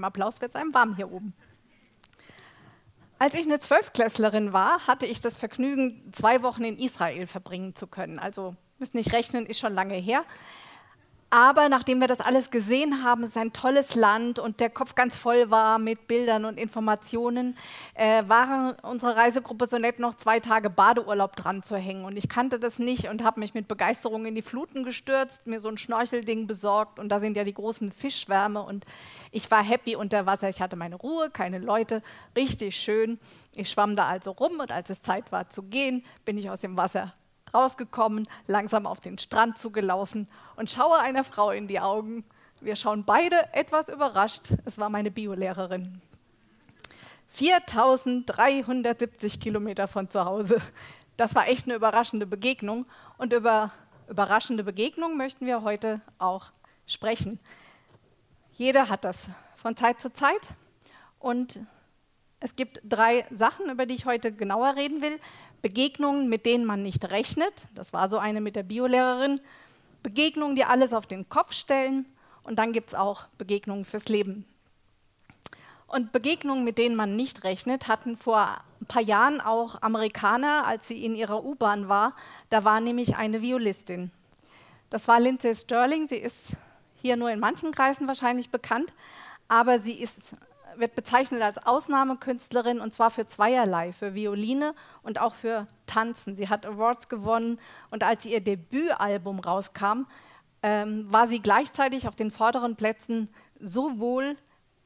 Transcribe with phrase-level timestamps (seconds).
[0.00, 1.34] Dem Applaus wird es einem warm hier oben.
[3.18, 7.86] Als ich eine Zwölfklässlerin war, hatte ich das Vergnügen, zwei Wochen in Israel verbringen zu
[7.86, 8.18] können.
[8.18, 10.24] Also müssen nicht rechnen, ist schon lange her.
[11.32, 14.96] Aber nachdem wir das alles gesehen haben, es ist ein tolles Land und der Kopf
[14.96, 17.56] ganz voll war mit Bildern und Informationen,
[17.94, 22.04] äh, war unsere Reisegruppe so nett, noch zwei Tage Badeurlaub dran zu hängen.
[22.04, 25.60] Und ich kannte das nicht und habe mich mit Begeisterung in die Fluten gestürzt, mir
[25.60, 28.84] so ein Schnorchelding besorgt und da sind ja die großen Fischschwärme und
[29.30, 30.48] ich war happy unter Wasser.
[30.48, 32.02] Ich hatte meine Ruhe, keine Leute,
[32.36, 33.20] richtig schön.
[33.54, 36.60] Ich schwamm da also rum und als es Zeit war zu gehen, bin ich aus
[36.60, 37.12] dem Wasser
[37.54, 42.22] rausgekommen, langsam auf den Strand zugelaufen und schaue einer Frau in die Augen.
[42.60, 44.52] Wir schauen beide etwas überrascht.
[44.64, 46.00] Es war meine Biolehrerin.
[47.28, 50.60] 4370 Kilometer von zu Hause.
[51.16, 52.84] Das war echt eine überraschende Begegnung.
[53.18, 53.72] Und über
[54.08, 56.46] überraschende Begegnungen möchten wir heute auch
[56.86, 57.38] sprechen.
[58.52, 60.50] Jeder hat das von Zeit zu Zeit.
[61.18, 61.60] Und
[62.40, 65.20] es gibt drei Sachen, über die ich heute genauer reden will.
[65.60, 67.52] Begegnungen, mit denen man nicht rechnet.
[67.74, 69.40] Das war so eine mit der Biolehrerin.
[70.02, 72.06] Begegnungen, die alles auf den Kopf stellen.
[72.42, 74.46] Und dann gibt es auch Begegnungen fürs Leben.
[75.86, 80.88] Und Begegnungen, mit denen man nicht rechnet, hatten vor ein paar Jahren auch Amerikaner, als
[80.88, 82.14] sie in ihrer U-Bahn war.
[82.48, 84.10] Da war nämlich eine Violistin.
[84.88, 86.08] Das war Lindsay Sterling.
[86.08, 86.52] Sie ist
[87.02, 88.94] hier nur in manchen Kreisen wahrscheinlich bekannt,
[89.48, 90.34] aber sie ist
[90.76, 96.36] wird bezeichnet als Ausnahmekünstlerin und zwar für zweierlei, für Violine und auch für Tanzen.
[96.36, 97.58] Sie hat Awards gewonnen
[97.90, 100.06] und als ihr Debütalbum rauskam,
[100.62, 104.36] ähm, war sie gleichzeitig auf den vorderen Plätzen sowohl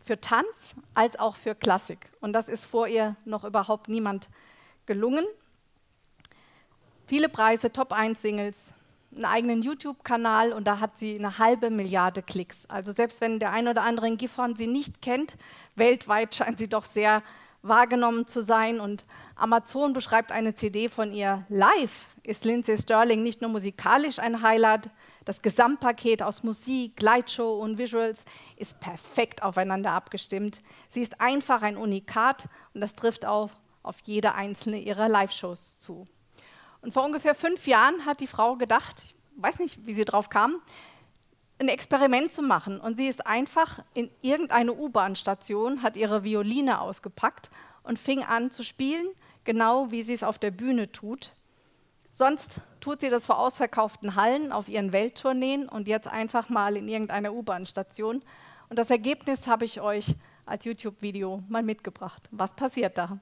[0.05, 2.11] für Tanz als auch für Klassik.
[2.21, 4.28] Und das ist vor ihr noch überhaupt niemand
[4.87, 5.25] gelungen.
[7.06, 8.72] Viele Preise, Top 1 Singles,
[9.17, 12.67] einen eigenen YouTube-Kanal und da hat sie eine halbe Milliarde Klicks.
[12.67, 15.37] Also selbst wenn der ein oder andere in Gifhorn sie nicht kennt,
[15.77, 17.23] weltweit scheint sie doch sehr
[17.63, 18.81] wahrgenommen zu sein.
[18.81, 19.05] Und
[19.37, 21.45] Amazon beschreibt eine CD von ihr.
[21.49, 24.91] Live ist Lindsay Sterling nicht nur musikalisch ein Highlight,
[25.25, 28.25] das Gesamtpaket aus Musik, Lightshow und Visuals
[28.57, 30.61] ist perfekt aufeinander abgestimmt.
[30.91, 33.51] Sie ist einfach ein Unikat und das trifft auch
[33.83, 36.05] auf jede einzelne ihrer Live-Shows zu.
[36.84, 40.28] Und vor ungefähr fünf Jahren hat die Frau gedacht, ich weiß nicht, wie sie drauf
[40.28, 40.61] kam,
[41.59, 42.78] ein Experiment zu machen.
[42.78, 47.50] Und sie ist einfach in irgendeine U-Bahn-Station, hat ihre Violine ausgepackt
[47.84, 49.06] und fing an zu spielen,
[49.45, 51.33] genau wie sie es auf der Bühne tut.
[52.12, 56.87] Sonst tut sie das vor ausverkauften Hallen auf ihren Welttourneen und jetzt einfach mal in
[56.87, 58.22] irgendeiner U-Bahn-Station.
[58.69, 60.15] Und das Ergebnis habe ich euch
[60.45, 62.28] als YouTube-Video mal mitgebracht.
[62.31, 63.21] Was passiert da?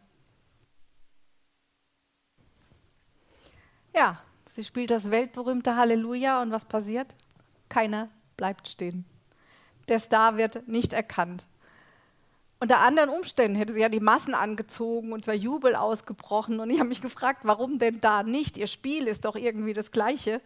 [3.94, 4.18] Ja,
[4.54, 7.14] sie spielt das weltberühmte Halleluja und was passiert?
[7.68, 9.04] Keiner bleibt stehen.
[9.88, 11.46] Der Star wird nicht erkannt.
[12.60, 16.60] Unter anderen Umständen hätte sie ja die Massen angezogen und zwar Jubel ausgebrochen.
[16.60, 18.56] Und ich habe mich gefragt, warum denn da nicht?
[18.56, 20.40] Ihr Spiel ist doch irgendwie das gleiche.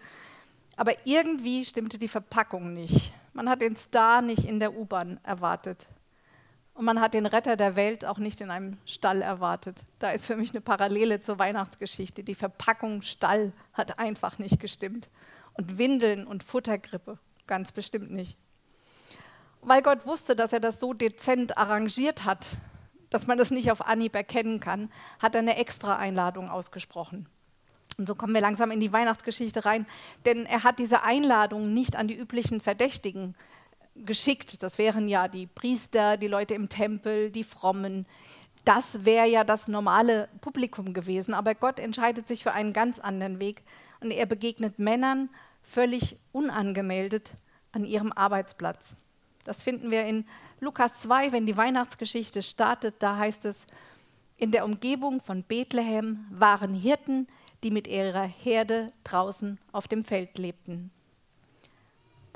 [0.77, 3.13] Aber irgendwie stimmte die Verpackung nicht.
[3.34, 5.87] Man hat den Star nicht in der U-Bahn erwartet.
[6.76, 9.78] Und man hat den Retter der Welt auch nicht in einem Stall erwartet.
[9.98, 12.22] Da ist für mich eine Parallele zur Weihnachtsgeschichte.
[12.22, 15.09] Die Verpackung Stall hat einfach nicht gestimmt.
[15.54, 18.36] Und Windeln und Futtergrippe ganz bestimmt nicht.
[19.62, 22.47] Weil Gott wusste, dass er das so dezent arrangiert hat,
[23.09, 27.26] dass man das nicht auf Anhieb erkennen kann, hat er eine extra Einladung ausgesprochen.
[27.97, 29.86] Und so kommen wir langsam in die Weihnachtsgeschichte rein,
[30.26, 33.34] denn er hat diese Einladung nicht an die üblichen Verdächtigen
[34.04, 34.63] geschickt.
[34.63, 38.07] Das wären ja die Priester, die Leute im Tempel, die Frommen.
[38.65, 41.34] Das wäre ja das normale Publikum gewesen.
[41.34, 43.63] Aber Gott entscheidet sich für einen ganz anderen Weg.
[44.01, 45.31] Und er begegnet Männern
[45.63, 47.33] völlig unangemeldet
[47.72, 48.97] an ihrem Arbeitsplatz.
[49.45, 50.25] Das finden wir in
[50.60, 52.97] Lukas 2, wenn die Weihnachtsgeschichte startet.
[53.01, 53.66] Da heißt es,
[54.37, 57.27] in der Umgebung von Bethlehem waren Hirten,
[57.63, 60.91] die mit ihrer Herde draußen auf dem Feld lebten.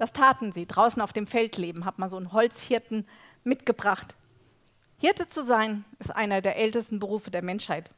[0.01, 3.07] Das taten sie, draußen auf dem Feld leben, hat man so einen Holzhirten
[3.45, 4.15] mitgebracht.
[4.97, 7.91] Hirte zu sein ist einer der ältesten Berufe der Menschheit.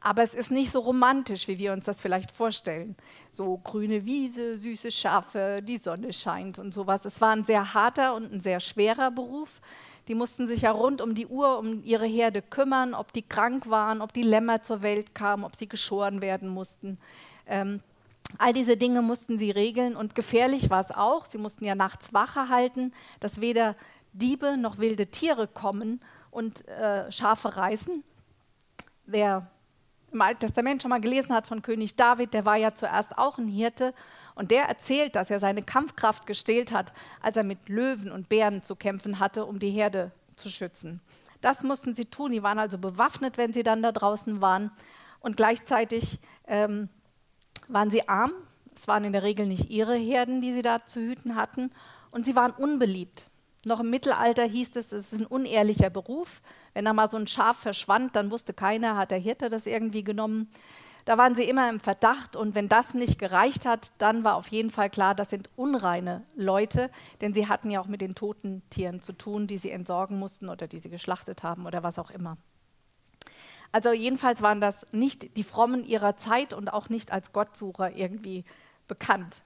[0.00, 2.96] Aber es ist nicht so romantisch, wie wir uns das vielleicht vorstellen.
[3.30, 7.04] So grüne Wiese, süße Schafe, die Sonne scheint und sowas.
[7.04, 9.60] Es war ein sehr harter und ein sehr schwerer Beruf.
[10.08, 13.70] Die mussten sich ja rund um die Uhr um ihre Herde kümmern, ob die krank
[13.70, 16.98] waren, ob die Lämmer zur Welt kamen, ob sie geschoren werden mussten.
[17.46, 17.80] Ähm,
[18.38, 21.26] all diese Dinge mussten sie regeln und gefährlich war es auch.
[21.26, 23.76] Sie mussten ja nachts Wache halten, dass weder
[24.12, 26.00] Diebe noch wilde Tiere kommen
[26.30, 28.04] und äh, Schafe reißen.
[29.06, 29.50] Wer
[30.12, 33.38] im Alten Testament schon mal gelesen hat von König David, der war ja zuerst auch
[33.38, 33.94] ein Hirte
[34.34, 38.62] und der erzählt, dass er seine Kampfkraft gestählt hat, als er mit Löwen und Bären
[38.62, 41.00] zu kämpfen hatte, um die Herde zu schützen.
[41.40, 42.32] Das mussten sie tun.
[42.32, 44.70] Die waren also bewaffnet, wenn sie dann da draußen waren.
[45.20, 46.88] Und gleichzeitig ähm,
[47.68, 48.32] waren sie arm.
[48.74, 51.70] Es waren in der Regel nicht ihre Herden, die sie da zu hüten hatten.
[52.10, 53.26] Und sie waren unbeliebt.
[53.64, 56.42] Noch im Mittelalter hieß es, es ist ein unehrlicher Beruf.
[56.74, 60.02] Wenn da mal so ein Schaf verschwand, dann wusste keiner, hat der Hirte das irgendwie
[60.02, 60.50] genommen.
[61.04, 64.48] Da waren sie immer im Verdacht und wenn das nicht gereicht hat, dann war auf
[64.48, 68.62] jeden Fall klar, das sind unreine Leute, denn sie hatten ja auch mit den toten
[68.70, 72.10] Tieren zu tun, die sie entsorgen mussten oder die sie geschlachtet haben oder was auch
[72.10, 72.36] immer.
[73.72, 78.44] Also jedenfalls waren das nicht die Frommen ihrer Zeit und auch nicht als Gottsucher irgendwie
[78.86, 79.42] bekannt.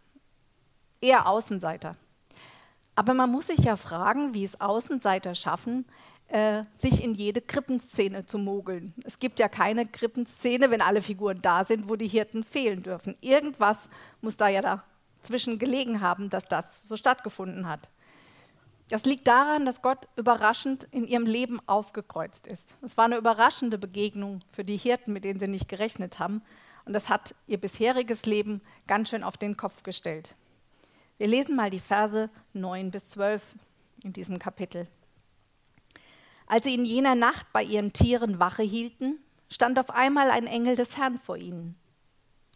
[1.01, 1.97] Eher Außenseiter.
[2.97, 5.87] Aber man muss sich ja fragen, wie es Außenseiter schaffen,
[6.29, 8.95] äh, sich in jede Krippenszene zu mogeln.
[9.05, 13.17] Es gibt ja keine Krippenszene, wenn alle Figuren da sind, wo die Hirten fehlen dürfen.
[13.21, 13.79] Irgendwas
[14.23, 14.81] muss da ja
[15.21, 17.91] dazwischen gelegen haben, dass das so stattgefunden hat.
[18.89, 22.77] Das liegt daran, dass Gott überraschend in ihrem Leben aufgekreuzt ist.
[22.83, 26.43] Es war eine überraschende Begegnung für die Hirten, mit denen sie nicht gerechnet haben.
[26.85, 30.35] Und das hat ihr bisheriges Leben ganz schön auf den Kopf gestellt.
[31.19, 33.43] Wir lesen mal die Verse 9 bis 12
[34.05, 34.87] in diesem Kapitel.
[36.47, 39.19] Als sie in jener Nacht bei ihren Tieren Wache hielten,
[39.51, 41.75] stand auf einmal ein Engel des Herrn vor ihnen.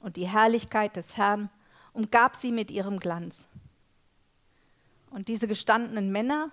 [0.01, 1.51] Und die Herrlichkeit des Herrn
[1.93, 3.49] umgab sie mit ihrem Glanz.
[5.11, 6.51] Und diese gestandenen Männer,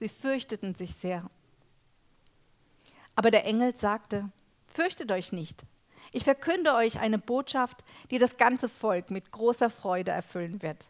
[0.00, 1.28] sie fürchteten sich sehr.
[3.14, 4.30] Aber der Engel sagte,
[4.66, 5.64] fürchtet euch nicht.
[6.12, 10.86] Ich verkünde euch eine Botschaft, die das ganze Volk mit großer Freude erfüllen wird.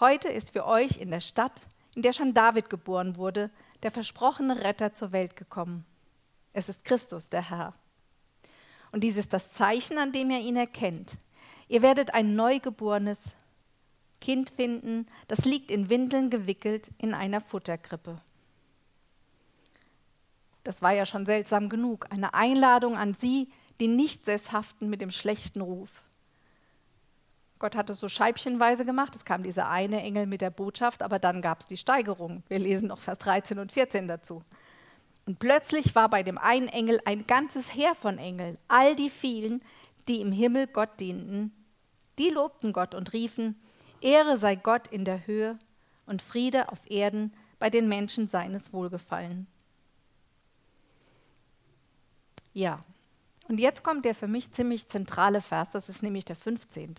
[0.00, 1.60] Heute ist für euch in der Stadt,
[1.94, 3.50] in der schon David geboren wurde,
[3.82, 5.84] der versprochene Retter zur Welt gekommen.
[6.52, 7.74] Es ist Christus, der Herr.
[8.92, 11.16] Und dies ist das Zeichen, an dem ihr ihn erkennt.
[11.68, 13.34] Ihr werdet ein neugeborenes
[14.20, 18.20] Kind finden, das liegt in Windeln gewickelt in einer Futterkrippe.
[20.64, 22.06] Das war ja schon seltsam genug.
[22.10, 23.48] Eine Einladung an sie,
[23.80, 26.04] die Nichtsesshaften mit dem schlechten Ruf.
[27.58, 29.16] Gott hat es so scheibchenweise gemacht.
[29.16, 32.42] Es kam dieser eine Engel mit der Botschaft, aber dann gab es die Steigerung.
[32.48, 34.42] Wir lesen noch Vers 13 und 14 dazu.
[35.26, 39.62] Und plötzlich war bei dem einen Engel ein ganzes Heer von Engeln, all die vielen,
[40.06, 41.52] die im Himmel Gott dienten.
[42.18, 43.56] Die lobten Gott und riefen,
[44.00, 45.58] Ehre sei Gott in der Höhe
[46.06, 49.46] und Friede auf Erden bei den Menschen seines Wohlgefallen.
[52.52, 52.80] Ja,
[53.48, 56.94] und jetzt kommt der für mich ziemlich zentrale Vers, das ist nämlich der 15.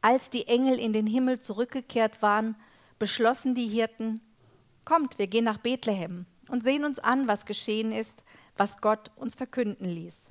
[0.00, 2.56] Als die Engel in den Himmel zurückgekehrt waren,
[2.98, 4.20] beschlossen die Hirten,
[4.84, 8.24] kommt, wir gehen nach Bethlehem und sehen uns an, was geschehen ist,
[8.56, 10.28] was Gott uns verkünden ließ.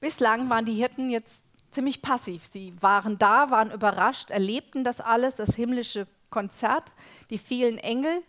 [0.00, 1.43] Bislang waren die Hirten jetzt
[1.74, 2.44] ziemlich passiv.
[2.44, 6.92] Sie waren da, waren überrascht, erlebten das alles, das himmlische Konzert,
[7.30, 8.22] die vielen Engel.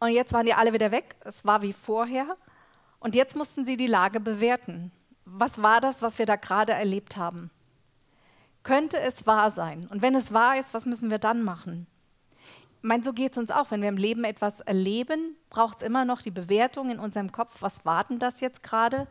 [0.00, 1.16] Und jetzt waren die alle wieder weg.
[1.24, 2.36] Es war wie vorher.
[3.00, 4.92] Und jetzt mussten sie die Lage bewerten.
[5.24, 7.50] Was war das, was wir da gerade erlebt haben?
[8.62, 9.86] Könnte es wahr sein?
[9.90, 11.86] Und wenn es wahr ist, was müssen wir dann machen?
[12.78, 13.70] Ich meine, so geht es uns auch.
[13.70, 17.60] Wenn wir im Leben etwas erleben, braucht es immer noch die Bewertung in unserem Kopf,
[17.60, 19.08] was warten das jetzt gerade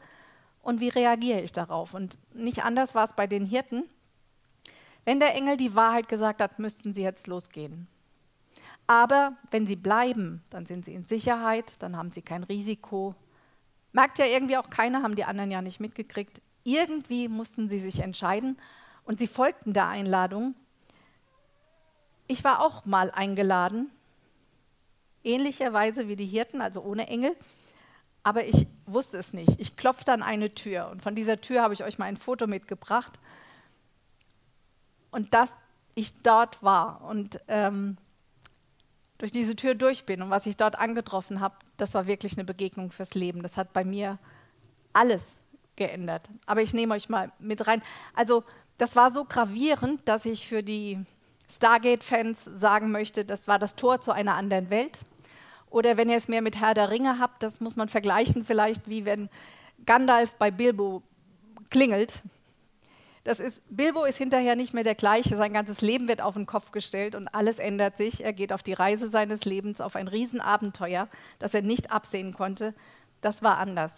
[0.67, 1.93] und wie reagiere ich darauf?
[1.93, 3.83] Und nicht anders war es bei den Hirten.
[5.05, 7.87] Wenn der Engel die Wahrheit gesagt hat, müssten sie jetzt losgehen.
[8.85, 13.15] Aber wenn sie bleiben, dann sind sie in Sicherheit, dann haben sie kein Risiko.
[13.93, 16.41] Merkt ja irgendwie auch keiner, haben die anderen ja nicht mitgekriegt.
[16.65, 18.57] Irgendwie mussten sie sich entscheiden
[19.05, 20.53] und sie folgten der Einladung.
[22.27, 23.89] Ich war auch mal eingeladen,
[25.23, 27.37] ähnlicherweise wie die Hirten, also ohne Engel,
[28.21, 29.59] aber ich wusste es nicht.
[29.59, 32.47] Ich klopfte an eine Tür und von dieser Tür habe ich euch mal ein Foto
[32.47, 33.19] mitgebracht.
[35.11, 35.57] Und dass
[35.95, 37.97] ich dort war und ähm,
[39.17, 42.45] durch diese Tür durch bin und was ich dort angetroffen habe, das war wirklich eine
[42.45, 43.41] Begegnung fürs Leben.
[43.41, 44.19] Das hat bei mir
[44.93, 45.37] alles
[45.75, 46.29] geändert.
[46.45, 47.81] Aber ich nehme euch mal mit rein.
[48.13, 48.43] Also
[48.77, 50.99] das war so gravierend, dass ich für die
[51.49, 54.99] Stargate-Fans sagen möchte, das war das Tor zu einer anderen Welt.
[55.69, 58.89] Oder wenn ihr es mehr mit Herr der Ringe habt, das muss man vergleichen vielleicht,
[58.89, 59.29] wie wenn
[59.85, 61.03] Gandalf bei Bilbo
[61.69, 62.21] klingelt.
[63.23, 66.45] Das ist, Bilbo ist hinterher nicht mehr der gleiche, sein ganzes Leben wird auf den
[66.45, 68.23] Kopf gestellt und alles ändert sich.
[68.23, 72.73] Er geht auf die Reise seines Lebens, auf ein Riesenabenteuer, das er nicht absehen konnte.
[73.19, 73.91] Das war anders.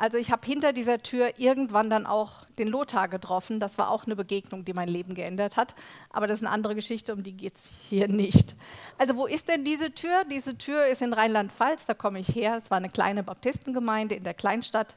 [0.00, 3.58] Also ich habe hinter dieser Tür irgendwann dann auch den Lothar getroffen.
[3.58, 5.74] Das war auch eine Begegnung, die mein Leben geändert hat.
[6.10, 8.54] Aber das ist eine andere Geschichte, um die geht es hier nicht.
[8.96, 10.24] Also wo ist denn diese Tür?
[10.30, 12.56] Diese Tür ist in Rheinland-Pfalz, da komme ich her.
[12.56, 14.96] Es war eine kleine Baptistengemeinde in der Kleinstadt.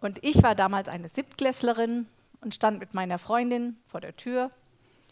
[0.00, 2.08] Und ich war damals eine Siebtklässlerin
[2.40, 4.50] und stand mit meiner Freundin vor der Tür.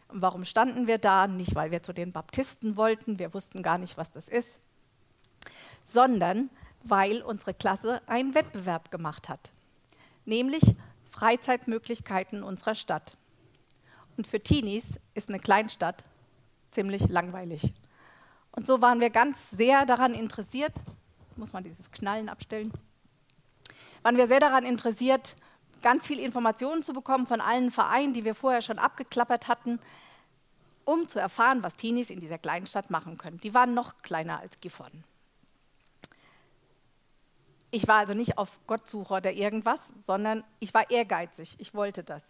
[0.09, 1.29] Und warum standen wir da?
[1.29, 4.59] Nicht, weil wir zu den Baptisten wollten, wir wussten gar nicht, was das ist,
[5.85, 6.51] sondern
[6.89, 9.51] weil unsere Klasse einen Wettbewerb gemacht hat,
[10.25, 10.63] nämlich
[11.11, 13.17] Freizeitmöglichkeiten unserer Stadt.
[14.17, 16.05] Und für Teenies ist eine Kleinstadt
[16.71, 17.73] ziemlich langweilig.
[18.53, 20.75] Und so waren wir ganz sehr daran interessiert,
[21.37, 22.73] muss man dieses Knallen abstellen,
[24.03, 25.37] waren wir sehr daran interessiert,
[25.83, 29.79] ganz viel Informationen zu bekommen von allen Vereinen, die wir vorher schon abgeklappert hatten,
[30.85, 33.39] um zu erfahren, was Teenies in dieser Kleinstadt machen können.
[33.41, 35.05] Die waren noch kleiner als Gifhorn.
[37.77, 41.57] Ich war also nicht auf Gottsuche oder irgendwas, sondern ich war ehrgeizig.
[41.59, 42.25] Ich wollte das.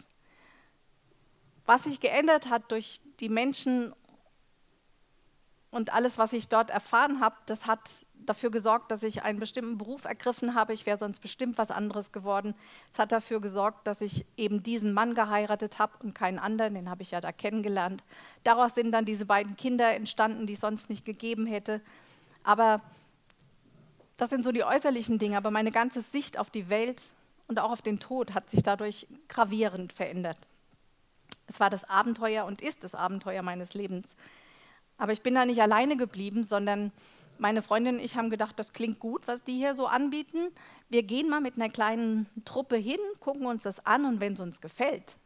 [1.65, 3.93] Was sich geändert hat durch die Menschen
[5.71, 9.77] und alles, was ich dort erfahren habe, das hat dafür gesorgt, dass ich einen bestimmten
[9.77, 10.73] Beruf ergriffen habe.
[10.73, 12.53] Ich wäre sonst bestimmt was anderes geworden.
[12.91, 16.73] Es hat dafür gesorgt, dass ich eben diesen Mann geheiratet habe und keinen anderen.
[16.73, 18.03] Den habe ich ja da kennengelernt.
[18.43, 21.79] Daraus sind dann diese beiden Kinder entstanden, die es sonst nicht gegeben hätte.
[22.43, 22.81] Aber
[24.17, 27.11] das sind so die äußerlichen Dinge, aber meine ganze Sicht auf die Welt
[27.47, 30.39] und auch auf den Tod hat sich dadurch gravierend verändert.
[31.47, 34.15] Es war das Abenteuer und ist das Abenteuer meines Lebens.
[34.97, 36.91] Aber ich bin da nicht alleine geblieben, sondern
[37.37, 40.49] meine Freundin und ich haben gedacht, das klingt gut, was die hier so anbieten.
[40.89, 44.39] Wir gehen mal mit einer kleinen Truppe hin, gucken uns das an und wenn es
[44.39, 45.17] uns gefällt,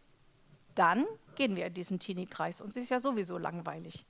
[0.76, 1.06] dann
[1.36, 2.62] gehen wir in diesen Teenie-Kreis.
[2.62, 4.06] Uns ist ja sowieso langweilig.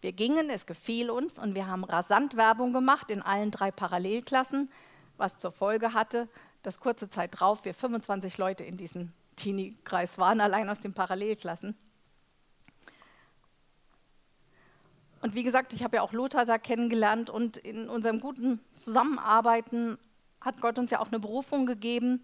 [0.00, 4.70] Wir gingen, es gefiel uns und wir haben rasant Werbung gemacht in allen drei Parallelklassen,
[5.16, 6.28] was zur Folge hatte,
[6.62, 11.76] dass kurze Zeit drauf wir 25 Leute in diesem Teenie-Kreis waren, allein aus den Parallelklassen.
[15.20, 19.96] Und wie gesagt, ich habe ja auch Lothar da kennengelernt und in unserem guten Zusammenarbeiten
[20.40, 22.22] hat Gott uns ja auch eine Berufung gegeben.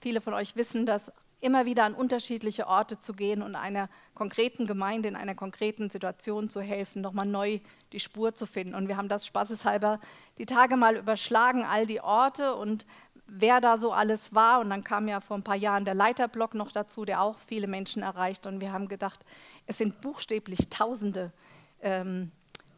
[0.00, 4.66] Viele von euch wissen, dass immer wieder an unterschiedliche Orte zu gehen und einer konkreten
[4.66, 7.60] Gemeinde in einer konkreten Situation zu helfen, nochmal neu
[7.92, 8.74] die Spur zu finden.
[8.74, 10.00] Und wir haben das spaßeshalber
[10.38, 12.86] die Tage mal überschlagen, all die Orte und
[13.26, 14.60] wer da so alles war.
[14.60, 17.66] Und dann kam ja vor ein paar Jahren der Leiterblock noch dazu, der auch viele
[17.66, 18.46] Menschen erreicht.
[18.46, 19.20] Und wir haben gedacht,
[19.66, 21.32] es sind buchstäblich Tausende,
[21.82, 22.32] ähm,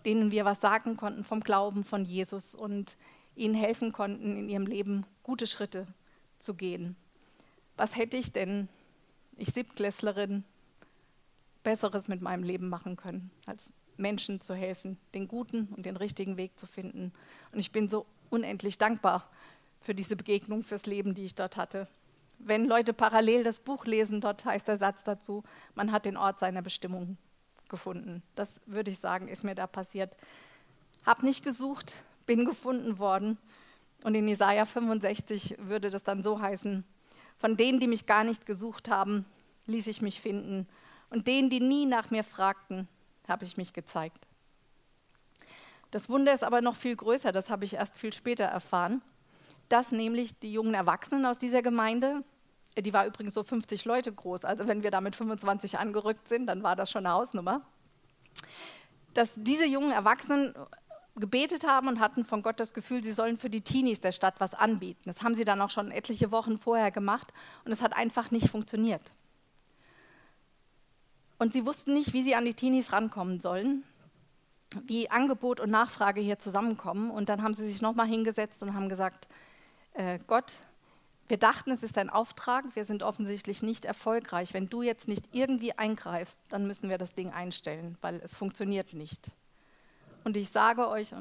[0.04, 2.96] denen wir was sagen konnten vom Glauben von Jesus und
[3.36, 5.86] ihnen helfen konnten, in ihrem Leben gute Schritte
[6.40, 6.96] zu gehen
[7.78, 8.68] was hätte ich denn,
[9.36, 10.44] ich Siebtklässlerin,
[11.62, 16.36] Besseres mit meinem Leben machen können, als Menschen zu helfen, den guten und den richtigen
[16.36, 17.12] Weg zu finden.
[17.52, 19.28] Und ich bin so unendlich dankbar
[19.80, 21.88] für diese Begegnung, fürs Leben, die ich dort hatte.
[22.38, 25.42] Wenn Leute parallel das Buch lesen, dort heißt der Satz dazu,
[25.74, 27.16] man hat den Ort seiner Bestimmung
[27.68, 28.22] gefunden.
[28.34, 30.16] Das würde ich sagen, ist mir da passiert.
[31.04, 31.94] Hab nicht gesucht,
[32.26, 33.38] bin gefunden worden.
[34.04, 36.84] Und in Jesaja 65 würde das dann so heißen:
[37.38, 39.24] von denen, die mich gar nicht gesucht haben,
[39.66, 40.66] ließ ich mich finden.
[41.10, 42.88] Und denen, die nie nach mir fragten,
[43.28, 44.26] habe ich mich gezeigt.
[45.90, 49.00] Das Wunder ist aber noch viel größer, das habe ich erst viel später erfahren,
[49.68, 52.24] dass nämlich die jungen Erwachsenen aus dieser Gemeinde,
[52.76, 56.46] die war übrigens so 50 Leute groß, also wenn wir da mit 25 angerückt sind,
[56.46, 57.62] dann war das schon eine Hausnummer,
[59.14, 60.54] dass diese jungen Erwachsenen
[61.20, 64.34] gebetet haben und hatten von Gott das Gefühl, sie sollen für die Teenies der Stadt
[64.38, 65.02] was anbieten.
[65.04, 67.32] Das haben sie dann auch schon etliche Wochen vorher gemacht
[67.64, 69.12] und es hat einfach nicht funktioniert.
[71.38, 73.84] Und sie wussten nicht, wie sie an die Teenies rankommen sollen,
[74.82, 77.10] wie Angebot und Nachfrage hier zusammenkommen.
[77.10, 79.28] Und dann haben sie sich nochmal hingesetzt und haben gesagt,
[79.94, 80.52] äh, Gott,
[81.28, 84.54] wir dachten, es ist ein Auftrag, wir sind offensichtlich nicht erfolgreich.
[84.54, 88.94] Wenn du jetzt nicht irgendwie eingreifst, dann müssen wir das Ding einstellen, weil es funktioniert
[88.94, 89.30] nicht.
[90.28, 91.14] Und ich sage euch,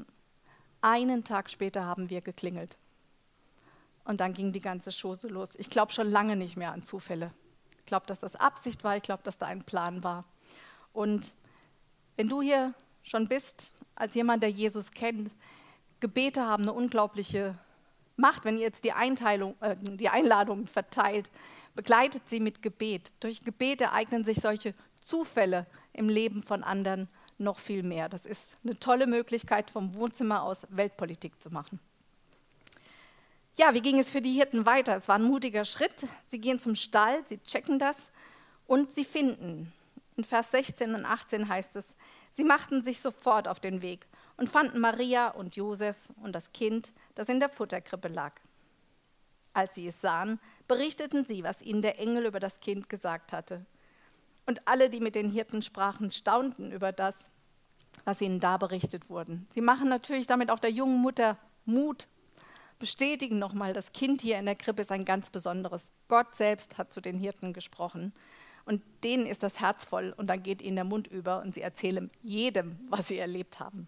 [0.81, 2.75] einen Tag später haben wir geklingelt.
[4.03, 5.55] Und dann ging die ganze Chose los.
[5.55, 7.29] Ich glaube schon lange nicht mehr an Zufälle.
[7.79, 8.97] Ich glaube, dass das Absicht war.
[8.97, 10.25] Ich glaube, dass da ein Plan war.
[10.91, 11.31] Und
[12.17, 15.31] wenn du hier schon bist, als jemand, der Jesus kennt,
[16.01, 17.57] Gebete haben eine unglaubliche
[18.17, 18.43] Macht.
[18.43, 21.31] Wenn ihr jetzt die, Einteilung, äh, die Einladung verteilt,
[21.75, 23.13] begleitet sie mit Gebet.
[23.21, 28.09] Durch Gebet ereignen sich solche Zufälle im Leben von anderen noch viel mehr.
[28.09, 31.79] Das ist eine tolle Möglichkeit, vom Wohnzimmer aus Weltpolitik zu machen.
[33.55, 34.95] Ja, wie ging es für die Hirten weiter?
[34.95, 36.05] Es war ein mutiger Schritt.
[36.25, 38.11] Sie gehen zum Stall, sie checken das
[38.67, 39.73] und sie finden.
[40.15, 41.95] In Vers 16 und 18 heißt es,
[42.31, 46.91] sie machten sich sofort auf den Weg und fanden Maria und Josef und das Kind,
[47.15, 48.33] das in der Futterkrippe lag.
[49.53, 53.65] Als sie es sahen, berichteten sie, was ihnen der Engel über das Kind gesagt hatte.
[54.47, 57.29] Und alle, die mit den Hirten sprachen, staunten über das,
[58.05, 59.41] was ihnen da berichtet wurde.
[59.49, 62.07] Sie machen natürlich damit auch der jungen Mutter Mut,
[62.79, 65.91] bestätigen nochmal, das Kind hier in der Krippe ist ein ganz besonderes.
[66.07, 68.13] Gott selbst hat zu den Hirten gesprochen.
[68.65, 71.61] Und denen ist das Herz voll und dann geht ihnen der Mund über und sie
[71.61, 73.87] erzählen jedem, was sie erlebt haben.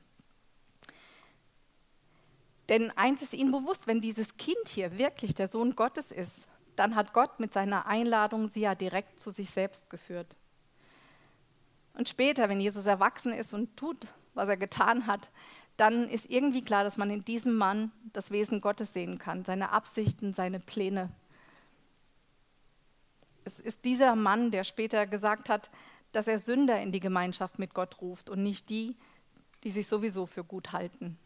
[2.70, 6.96] Denn eins ist ihnen bewusst, wenn dieses Kind hier wirklich der Sohn Gottes ist, dann
[6.96, 10.36] hat Gott mit seiner Einladung sie ja direkt zu sich selbst geführt.
[12.00, 15.30] Und später, wenn Jesus erwachsen ist und tut, was er getan hat,
[15.76, 19.74] dann ist irgendwie klar, dass man in diesem Mann das Wesen Gottes sehen kann, seine
[19.74, 21.10] Absichten, seine Pläne.
[23.44, 25.70] Es ist dieser Mann, der später gesagt hat,
[26.14, 28.96] dass er Sünder in die Gemeinschaft mit Gott ruft und nicht die,
[29.66, 31.20] die sich sowieso für gut halten.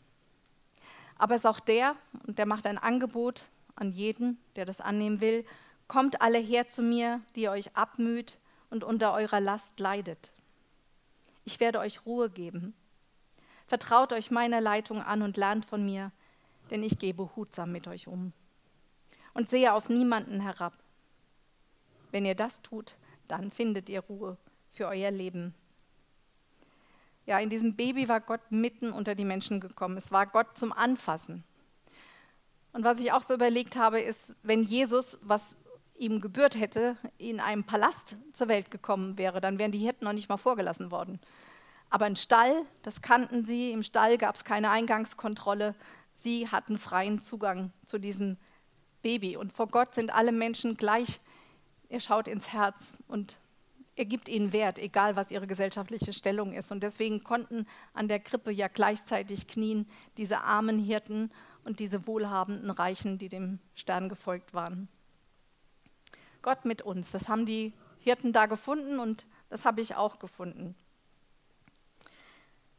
[1.20, 3.44] Aber es ist auch der, und der macht ein Angebot
[3.76, 5.46] an jeden, der das annehmen will,
[5.88, 8.40] kommt alle her zu mir, die ihr euch abmüht
[8.72, 10.32] und unter eurer Last leidet.
[11.46, 12.74] Ich werde euch Ruhe geben.
[13.68, 16.12] Vertraut euch meiner Leitung an und lernt von mir,
[16.70, 18.34] denn ich gehe behutsam mit euch um.
[19.34, 20.74] Und sehe auf niemanden herab.
[22.12, 22.96] Wenn ihr das tut,
[23.28, 24.38] dann findet ihr Ruhe
[24.70, 25.56] für euer Leben.
[27.26, 29.98] Ja, in diesem Baby war Gott mitten unter die Menschen gekommen.
[29.98, 31.44] Es war Gott zum Anfassen.
[32.74, 35.58] Und was ich auch so überlegt habe, ist, wenn Jesus, was
[35.96, 40.14] ihm gebührt hätte, in einem Palast zur Welt gekommen wäre, dann wären die Hirten noch
[40.14, 41.20] nicht mal vorgelassen worden.
[41.90, 45.76] Aber ein Stall, das kannten sie, im Stall gab es keine Eingangskontrolle.
[46.14, 48.38] Sie hatten freien Zugang zu diesem
[49.04, 49.38] Baby.
[49.38, 51.20] Und vor Gott sind alle Menschen gleich.
[51.90, 53.38] Er schaut ins Herz und
[53.96, 56.72] er gibt ihnen Wert, egal was ihre gesellschaftliche Stellung ist.
[56.72, 61.32] Und deswegen konnten an der Krippe ja gleichzeitig knien diese armen Hirten
[61.64, 64.88] und diese wohlhabenden Reichen, die dem Stern gefolgt waren.
[66.44, 70.76] Gott mit uns, das haben die Hirten da gefunden und das habe ich auch gefunden.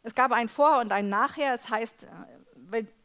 [0.05, 1.55] Es gab ein Vor- und ein Nachher.
[1.55, 2.07] Es heißt,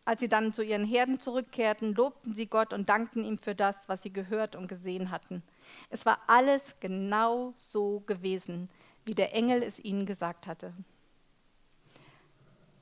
[0.06, 3.88] als sie dann zu ihren Herden zurückkehrten, lobten sie Gott und dankten ihm für das,
[3.88, 5.42] was sie gehört und gesehen hatten.
[5.90, 8.70] Es war alles genau so gewesen,
[9.06, 10.74] wie der Engel es ihnen gesagt hatte.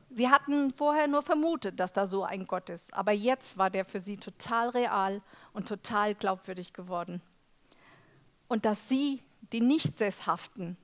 [0.10, 3.86] Sie hatten vorher nur vermutet, dass da so ein Gott ist, aber jetzt war der
[3.86, 5.22] für sie total real
[5.54, 7.22] und total glaubwürdig geworden.
[8.48, 10.78] Und dass sie, die Nichtsesshaften,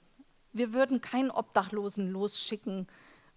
[0.52, 2.88] wir würden keinen Obdachlosen losschicken,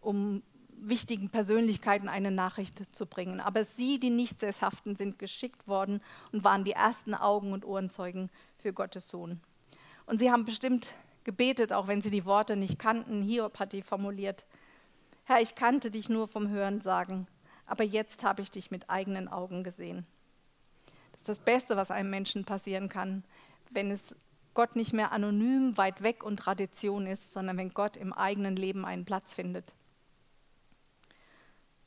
[0.01, 0.43] um
[0.79, 3.41] wichtigen Persönlichkeiten eine Nachricht zu bringen.
[3.41, 8.73] Aber sie, die Nichtsesshaften, sind geschickt worden und waren die ersten Augen- und Ohrenzeugen für
[8.73, 9.41] Gottes Sohn.
[10.05, 10.93] Und sie haben bestimmt
[11.25, 13.23] gebetet, auch wenn sie die Worte nicht kannten.
[13.23, 14.45] Hiob hat die formuliert.
[15.25, 17.27] Herr, ich kannte dich nur vom Hören sagen,
[17.67, 20.07] aber jetzt habe ich dich mit eigenen Augen gesehen.
[21.13, 23.25] Das ist das Beste, was einem Menschen passieren kann,
[23.71, 24.17] wenn es
[24.55, 28.85] Gott nicht mehr anonym, weit weg und Tradition ist, sondern wenn Gott im eigenen Leben
[28.85, 29.75] einen Platz findet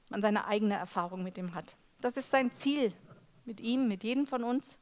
[0.09, 1.77] man seine eigene Erfahrung mit ihm hat.
[2.01, 2.93] Das ist sein Ziel
[3.45, 4.79] mit ihm, mit jedem von uns.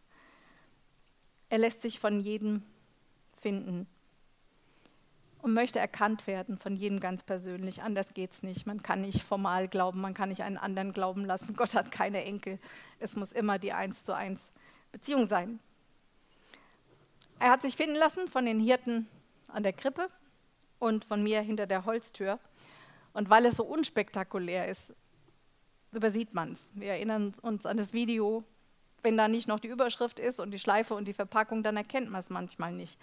[1.49, 2.63] Er lässt sich von jedem
[3.39, 3.87] finden
[5.41, 7.81] und möchte erkannt werden von jedem ganz persönlich.
[7.83, 8.65] Anders geht es nicht.
[8.65, 11.53] Man kann nicht formal glauben, man kann nicht einen anderen glauben lassen.
[11.57, 12.59] Gott hat keine Enkel.
[12.99, 14.51] Es muss immer die eins zu eins
[14.91, 15.59] Beziehung sein.
[17.39, 19.07] Er hat sich finden lassen von den Hirten
[19.47, 20.09] an der Krippe
[20.79, 22.39] und von mir hinter der Holztür.
[23.13, 24.93] Und weil es so unspektakulär ist,
[25.91, 26.71] übersieht man es.
[26.75, 28.43] Wir erinnern uns an das Video,
[29.03, 32.09] wenn da nicht noch die Überschrift ist und die Schleife und die Verpackung, dann erkennt
[32.09, 32.99] man es manchmal nicht.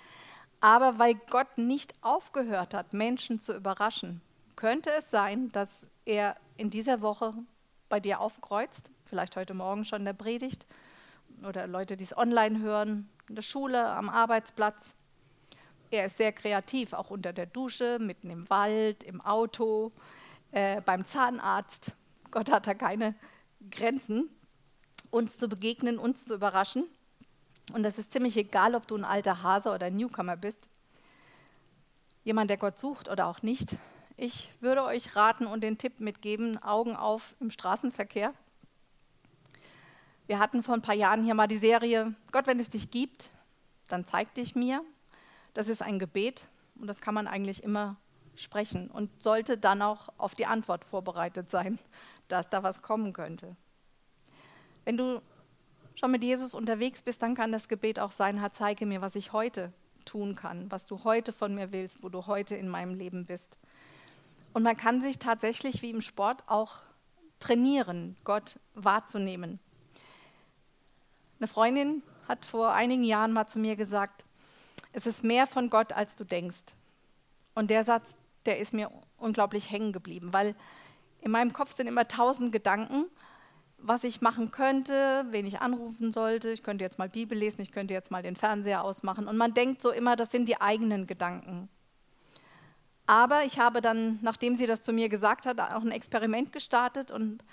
[0.60, 4.20] Aber weil Gott nicht aufgehört hat, Menschen zu überraschen,
[4.56, 7.34] könnte es sein, dass er in dieser Woche
[7.88, 10.66] bei dir aufkreuzt, vielleicht heute Morgen schon in der Predigt
[11.46, 14.94] oder Leute, die es online hören, in der Schule, am Arbeitsplatz.
[15.90, 19.92] Er ist sehr kreativ, auch unter der Dusche, mitten im Wald, im Auto,
[20.50, 21.94] äh, beim Zahnarzt.
[22.30, 23.14] Gott hat da keine
[23.70, 24.28] Grenzen,
[25.10, 26.84] uns zu begegnen, uns zu überraschen.
[27.72, 30.68] Und das ist ziemlich egal, ob du ein alter Hase oder ein Newcomer bist.
[32.24, 33.76] Jemand, der Gott sucht oder auch nicht.
[34.16, 38.32] Ich würde euch raten und den Tipp mitgeben, Augen auf im Straßenverkehr.
[40.26, 43.30] Wir hatten vor ein paar Jahren hier mal die Serie Gott, wenn es dich gibt,
[43.88, 44.82] dann zeig dich mir.
[45.52, 47.96] Das ist ein Gebet und das kann man eigentlich immer
[48.34, 51.78] sprechen und sollte dann auch auf die Antwort vorbereitet sein,
[52.28, 53.54] dass da was kommen könnte.
[54.84, 55.20] Wenn du
[55.94, 59.16] schon mit Jesus unterwegs bist, dann kann das Gebet auch sein, Herr, zeige mir, was
[59.16, 59.72] ich heute
[60.06, 63.58] tun kann, was du heute von mir willst, wo du heute in meinem Leben bist.
[64.52, 66.78] Und man kann sich tatsächlich wie im Sport auch
[67.38, 69.60] trainieren, Gott wahrzunehmen.
[71.38, 74.24] Eine Freundin hat vor einigen Jahren mal zu mir gesagt,
[74.92, 76.74] es ist mehr von Gott, als du denkst.
[77.54, 78.16] Und der Satz,
[78.46, 80.54] der ist mir unglaublich hängen geblieben, weil
[81.20, 83.06] in meinem Kopf sind immer tausend Gedanken,
[83.78, 86.50] was ich machen könnte, wen ich anrufen sollte.
[86.50, 89.28] Ich könnte jetzt mal Bibel lesen, ich könnte jetzt mal den Fernseher ausmachen.
[89.28, 91.68] Und man denkt so immer, das sind die eigenen Gedanken.
[93.06, 97.10] Aber ich habe dann, nachdem sie das zu mir gesagt hat, auch ein Experiment gestartet
[97.10, 97.44] und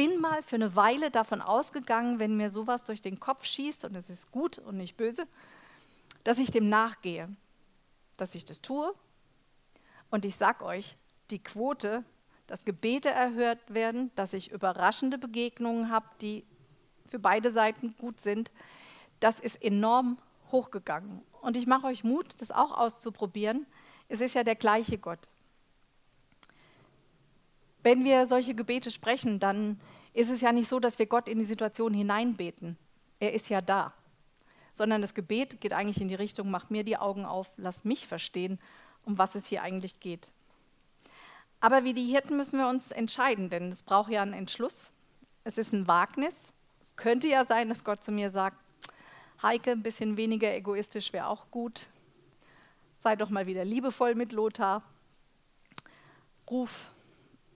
[0.00, 3.94] bin mal für eine Weile davon ausgegangen, wenn mir sowas durch den Kopf schießt, und
[3.94, 5.26] es ist gut und nicht böse,
[6.24, 7.28] dass ich dem nachgehe,
[8.16, 8.94] dass ich das tue.
[10.08, 10.96] Und ich sage euch,
[11.30, 12.02] die Quote,
[12.46, 16.46] dass Gebete erhört werden, dass ich überraschende Begegnungen habe, die
[17.10, 18.50] für beide Seiten gut sind,
[19.20, 20.16] das ist enorm
[20.50, 21.20] hochgegangen.
[21.42, 23.66] Und ich mache euch Mut, das auch auszuprobieren.
[24.08, 25.28] Es ist ja der gleiche Gott.
[27.82, 29.80] Wenn wir solche Gebete sprechen, dann
[30.12, 32.76] ist es ja nicht so, dass wir Gott in die Situation hineinbeten.
[33.18, 33.92] Er ist ja da.
[34.72, 38.06] Sondern das Gebet geht eigentlich in die Richtung, mach mir die Augen auf, lass mich
[38.06, 38.58] verstehen,
[39.04, 40.30] um was es hier eigentlich geht.
[41.60, 44.90] Aber wie die Hirten müssen wir uns entscheiden, denn es braucht ja einen Entschluss.
[45.44, 46.52] Es ist ein Wagnis.
[46.80, 48.56] Es könnte ja sein, dass Gott zu mir sagt,
[49.42, 51.86] Heike, ein bisschen weniger egoistisch wäre auch gut
[53.00, 54.82] sei doch mal wieder liebevoll mit Lothar,
[56.48, 56.92] ruf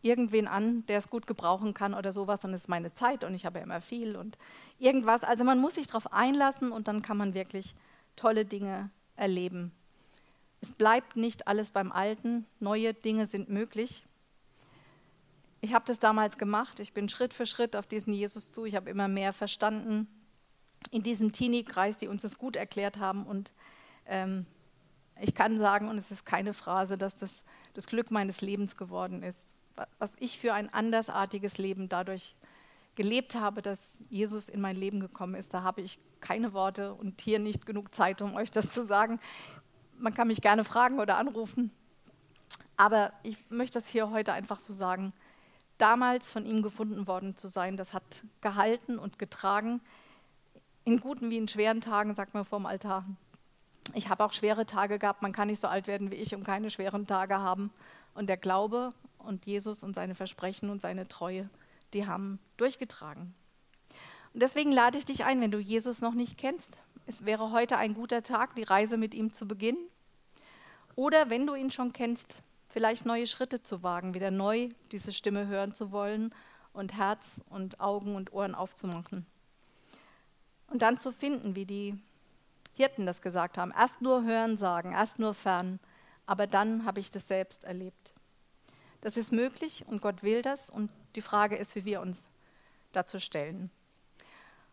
[0.04, 3.46] irgendwen an, der es gut gebrauchen kann oder sowas, dann ist meine Zeit und ich
[3.46, 4.38] habe ja immer viel und
[4.78, 5.24] irgendwas.
[5.24, 7.74] Also man muss sich darauf einlassen und dann kann man wirklich
[8.16, 9.72] tolle Dinge erleben.
[10.60, 14.04] Es bleibt nicht alles beim Alten, neue Dinge sind möglich.
[15.60, 18.74] Ich habe das damals gemacht, ich bin Schritt für Schritt auf diesen Jesus zu, ich
[18.74, 20.06] habe immer mehr verstanden
[20.90, 23.52] in diesem Teenie-Kreis, die uns das gut erklärt haben und
[24.06, 24.44] ähm,
[25.20, 29.22] ich kann sagen, und es ist keine Phrase, dass das das Glück meines Lebens geworden
[29.22, 29.48] ist.
[29.98, 32.34] Was ich für ein andersartiges Leben dadurch
[32.94, 37.20] gelebt habe, dass Jesus in mein Leben gekommen ist, da habe ich keine Worte und
[37.20, 39.20] hier nicht genug Zeit, um euch das zu sagen.
[39.98, 41.70] Man kann mich gerne fragen oder anrufen.
[42.76, 45.12] Aber ich möchte das hier heute einfach so sagen.
[45.78, 49.80] Damals von ihm gefunden worden zu sein, das hat gehalten und getragen.
[50.84, 53.04] In guten wie in schweren Tagen, sagt man vorm Altar,
[53.92, 55.22] ich habe auch schwere Tage gehabt.
[55.22, 57.70] Man kann nicht so alt werden wie ich und keine schweren Tage haben.
[58.14, 58.92] Und der Glaube
[59.24, 61.48] und Jesus und seine Versprechen und seine Treue,
[61.92, 63.34] die haben durchgetragen.
[64.32, 66.78] Und deswegen lade ich dich ein, wenn du Jesus noch nicht kennst.
[67.06, 69.86] Es wäre heute ein guter Tag, die Reise mit ihm zu beginnen.
[70.96, 72.36] Oder wenn du ihn schon kennst,
[72.68, 76.34] vielleicht neue Schritte zu wagen, wieder neu diese Stimme hören zu wollen
[76.72, 79.26] und Herz und Augen und Ohren aufzumachen.
[80.68, 81.94] Und dann zu finden, wie die
[82.72, 83.72] Hirten das gesagt haben.
[83.76, 85.78] Erst nur hören sagen, erst nur fern,
[86.26, 88.13] aber dann habe ich das selbst erlebt.
[89.04, 92.24] Das ist möglich und Gott will das und die Frage ist, wie wir uns
[92.92, 93.70] dazu stellen.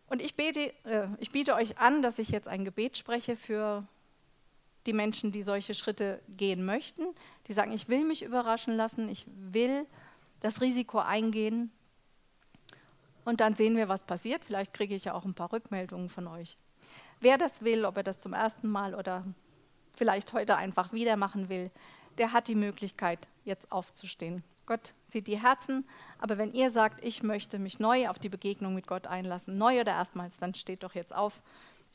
[0.06, 3.86] Und ich, bete, äh, ich biete euch an, dass ich jetzt ein Gebet spreche für
[4.86, 7.02] die Menschen, die solche Schritte gehen möchten,
[7.46, 9.86] die sagen, ich will mich überraschen lassen, ich will
[10.40, 11.70] das Risiko eingehen.
[13.26, 14.46] Und dann sehen wir, was passiert.
[14.46, 16.56] Vielleicht kriege ich ja auch ein paar Rückmeldungen von euch.
[17.20, 19.26] Wer das will, ob er das zum ersten Mal oder
[19.94, 21.70] vielleicht heute einfach wieder machen will,
[22.16, 24.42] der hat die Möglichkeit, jetzt aufzustehen.
[24.66, 25.86] Gott sieht die Herzen,
[26.18, 29.80] aber wenn ihr sagt, ich möchte mich neu auf die Begegnung mit Gott einlassen, neu
[29.80, 31.42] oder erstmals, dann steht doch jetzt auf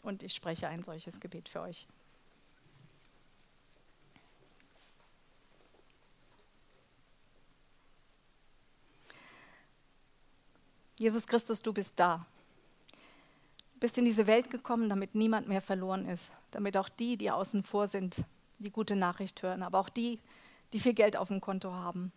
[0.03, 1.88] und ich spreche ein solches Gebet für euch.
[10.97, 12.25] Jesus Christus, du bist da
[13.79, 17.63] bist in diese Welt gekommen, damit niemand mehr verloren ist, damit auch die, die außen
[17.63, 18.25] vor sind,
[18.60, 20.19] die gute Nachricht hören, aber auch die, die
[20.80, 22.12] viel Geld auf dem Konto haben.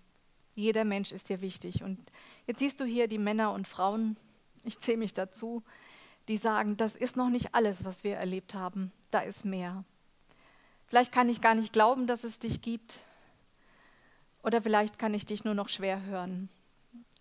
[0.54, 1.82] Jeder Mensch ist dir wichtig.
[1.82, 1.98] Und
[2.46, 4.16] jetzt siehst du hier die Männer und Frauen,
[4.64, 5.62] ich zähle mich dazu,
[6.28, 9.84] die sagen, das ist noch nicht alles, was wir erlebt haben, da ist mehr.
[10.86, 12.98] Vielleicht kann ich gar nicht glauben, dass es dich gibt.
[14.42, 16.48] Oder vielleicht kann ich dich nur noch schwer hören.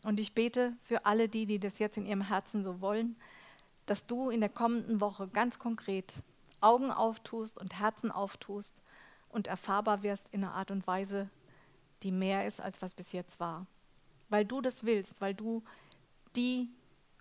[0.03, 3.15] Und ich bete für alle die, die das jetzt in ihrem Herzen so wollen,
[3.85, 6.13] dass du in der kommenden Woche ganz konkret
[6.61, 8.75] Augen auftust und Herzen auftust
[9.29, 11.29] und erfahrbar wirst in einer Art und Weise,
[12.03, 13.65] die mehr ist, als was bis jetzt war.
[14.29, 15.63] Weil du das willst, weil du
[16.35, 16.69] die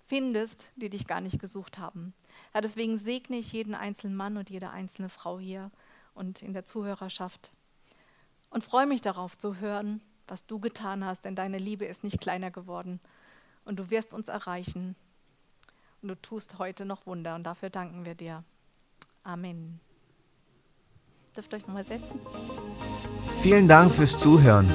[0.07, 2.15] findest, die dich gar nicht gesucht haben.
[2.55, 5.71] Ja, deswegen segne ich jeden einzelnen Mann und jede einzelne Frau hier
[6.15, 7.53] und in der Zuhörerschaft.
[8.51, 12.21] und freue mich darauf zu hören, was du getan hast, denn deine Liebe ist nicht
[12.21, 13.01] kleiner geworden
[13.65, 14.97] und du wirst uns erreichen
[16.01, 18.45] und du tust heute noch Wunder und dafür danken wir dir.
[19.23, 19.81] Amen.
[21.39, 22.19] Dürft euch nochmal setzen?
[23.43, 24.69] Vielen Dank fürs Zuhören.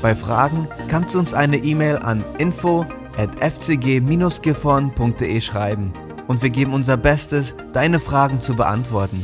[0.00, 2.86] Bei Fragen kannst du uns eine E-Mail an info
[3.18, 5.92] at fcg-gifhorn.de schreiben
[6.26, 9.22] und wir geben unser Bestes, deine Fragen zu beantworten.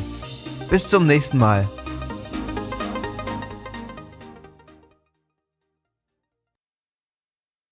[0.69, 1.67] Bis zum nächsten Mal.